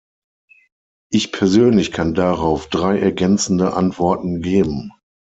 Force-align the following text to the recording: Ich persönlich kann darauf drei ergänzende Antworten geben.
Ich 1.11 1.31
persönlich 1.31 1.91
kann 1.91 2.15
darauf 2.15 2.65
drei 2.69 2.97
ergänzende 2.99 3.73
Antworten 3.75 4.41
geben. 4.41 4.91